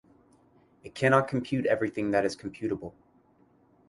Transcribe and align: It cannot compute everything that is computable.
It 0.83 0.95
cannot 0.95 1.27
compute 1.27 1.67
everything 1.67 2.09
that 2.09 2.25
is 2.25 2.35
computable. 2.35 2.93